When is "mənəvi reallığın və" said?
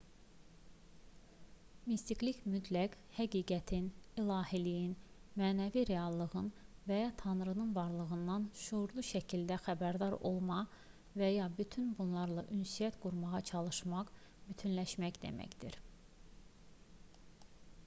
5.41-6.97